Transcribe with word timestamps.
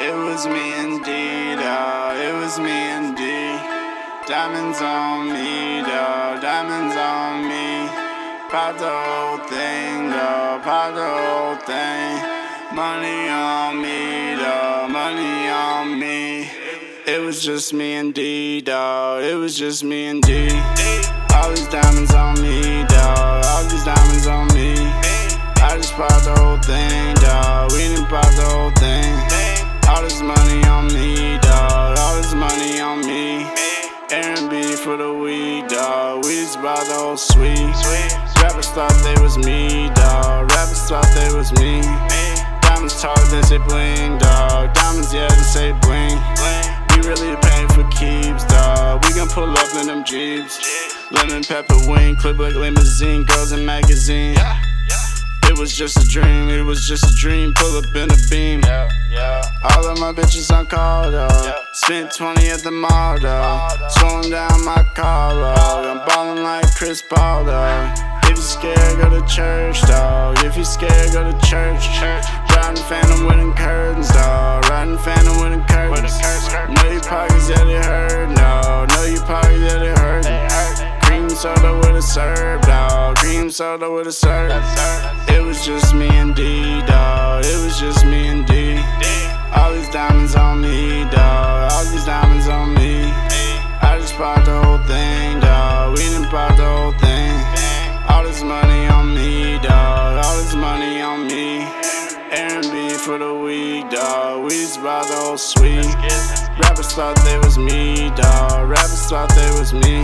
It 0.00 0.14
was 0.14 0.46
me 0.46 0.74
and 0.74 1.04
D, 1.04 1.10
dawg. 1.56 2.16
It 2.18 2.32
was 2.32 2.60
me 2.60 2.70
and 2.70 3.16
D. 3.16 3.24
Diamonds 4.28 4.80
on 4.80 5.26
me, 5.26 5.82
dawg. 5.82 6.40
Diamonds 6.40 6.94
on 6.94 7.42
me. 7.42 7.88
Pop 8.48 8.78
the 8.78 8.88
whole 8.88 9.38
thing, 9.48 10.10
dawg. 10.10 10.62
Pop 10.62 10.94
the 10.94 11.04
whole 11.04 11.56
thing. 11.66 12.76
Money 12.76 13.28
on 13.28 13.82
me, 13.82 14.36
dawg. 14.36 14.88
Money 14.92 15.48
on 15.48 15.98
me. 15.98 16.48
It 17.04 17.20
was 17.20 17.42
just 17.42 17.74
me 17.74 17.94
and 17.94 18.14
D, 18.14 18.60
dawg. 18.60 19.24
It 19.24 19.34
was 19.34 19.58
just 19.58 19.82
me 19.82 20.06
and 20.06 20.22
D. 20.22 20.48
All 21.34 21.50
these 21.50 21.66
diamonds 21.66 22.14
on 22.14 22.40
me, 22.40 22.57
Airbnb 34.38 34.78
for 34.78 34.96
the 34.96 35.12
week, 35.12 35.66
dawg. 35.68 36.24
We 36.24 36.30
just 36.36 36.62
bought 36.62 36.86
the 36.86 36.94
whole 36.94 37.16
suite. 37.16 37.58
Rappers 38.40 38.68
thought 38.68 38.94
they 39.02 39.20
was 39.20 39.36
me, 39.36 39.90
dawg. 39.94 40.50
Rappers 40.52 40.82
thought 40.82 41.06
they 41.14 41.34
was 41.34 41.50
me. 41.58 41.82
Diamonds 42.62 43.00
talk, 43.02 43.18
they 43.30 43.42
say 43.42 43.58
bling, 43.58 44.18
dawg. 44.18 44.72
Diamonds, 44.74 45.12
yeah, 45.12 45.28
they 45.28 45.42
say 45.42 45.72
bling. 45.82 46.18
We 46.94 47.08
really 47.08 47.36
paying 47.42 47.68
for 47.68 47.82
keeps, 47.90 48.44
dawg. 48.44 49.04
We 49.04 49.14
gon' 49.14 49.28
pull 49.28 49.50
up 49.50 49.74
in 49.74 49.88
them 49.88 50.04
jeeps. 50.04 50.62
Lemon 51.10 51.42
pepper 51.42 51.78
wing, 51.88 52.14
clip 52.16 52.38
like 52.38 52.54
limousine, 52.54 53.24
girls 53.24 53.50
in 53.52 53.66
magazine. 53.66 54.36
It 55.50 55.56
was 55.58 55.74
just 55.74 55.96
a 55.96 56.06
dream, 56.06 56.50
it 56.50 56.62
was 56.62 56.86
just 56.86 57.10
a 57.10 57.16
dream. 57.16 57.54
Pull 57.54 57.78
up 57.78 57.96
in 57.96 58.10
a 58.10 58.16
beam. 58.30 58.62
All 58.64 59.88
of 59.88 59.98
my 59.98 60.12
bitches 60.12 60.54
on 60.54 60.66
call, 60.66 61.10
dawg. 61.10 61.54
Spent 61.72 62.14
20 62.14 62.48
at 62.48 62.60
the 62.60 62.70
mall, 62.70 63.18
dawg. 63.18 63.90
Dawg. 65.34 65.84
I'm 65.84 66.06
ballin' 66.06 66.42
like 66.42 66.74
Chris 66.74 67.02
Paul, 67.02 67.44
dawg. 67.44 67.98
If 68.24 68.30
you 68.30 68.36
scared, 68.36 68.98
go 68.98 69.10
to 69.10 69.26
church, 69.26 69.80
dawg. 69.82 70.38
If 70.44 70.56
you 70.56 70.64
scared, 70.64 71.12
go 71.12 71.22
to 71.30 71.36
church. 71.46 71.84
Riding 72.56 72.82
phantom 72.84 73.26
with 73.26 73.56
curtains, 73.56 74.08
dawg. 74.08 74.64
Riding 74.70 74.96
phantom 74.98 75.36
with 75.40 75.66
curtains. 75.68 76.18
Know 76.70 76.90
your 76.90 77.02
pockets, 77.02 77.50
yeah, 77.50 77.64
they 77.64 77.82
hurt, 77.82 78.28
no. 78.30 78.86
Know 78.94 79.04
your 79.04 79.22
pockets, 79.24 79.60
yeah, 79.60 79.78
they 79.78 79.94
hurt. 80.00 80.24
Cream 81.04 81.28
soda 81.28 81.76
with 81.76 81.96
a 81.96 82.02
syrup, 82.02 82.62
dawg. 82.62 83.16
Cream 83.16 83.50
soda 83.50 83.90
with 83.90 84.06
a 84.06 84.12
syrup. 84.12 84.62
It 85.28 85.42
was 85.42 85.64
just 85.66 85.94
me 85.94 86.08
and 86.08 86.34
D, 86.34 86.80
dawg. 86.86 87.44
It 87.44 87.64
was 87.64 87.67
suite. 105.38 105.86
Rappers 106.58 106.92
thought 106.92 107.16
they 107.24 107.38
was 107.38 107.56
me, 107.56 108.10
dawg. 108.16 108.68
Rappers 108.68 109.06
thought 109.06 109.28
they 109.34 109.50
was 109.58 109.72
me. 109.72 110.02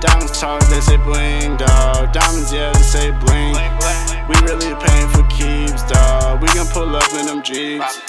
Diamonds 0.00 0.38
talk, 0.38 0.64
they 0.68 0.80
say 0.80 0.96
bling, 0.96 1.56
dawg. 1.56 2.12
Diamonds, 2.12 2.52
yeah, 2.52 2.72
they 2.72 2.82
say 2.82 3.10
bling. 3.10 3.54
We 4.28 4.34
really 4.46 4.74
paying 4.82 5.08
for 5.10 5.24
keeps, 5.28 5.82
dawg. 5.84 6.40
We 6.40 6.48
gon' 6.48 6.66
pull 6.68 6.96
up 6.96 7.12
in 7.14 7.26
them 7.26 7.42
jeeps. 7.42 8.00